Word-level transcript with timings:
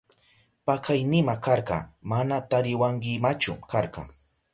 Pakaynima 0.65 1.35
karka, 1.47 1.77
mana 2.09 2.35
tariwankimachu 2.49 3.53
karka. 3.71 4.01